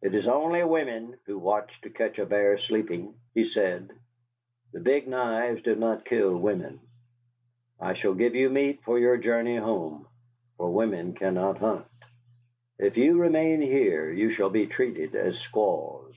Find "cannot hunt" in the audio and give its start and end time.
11.14-11.86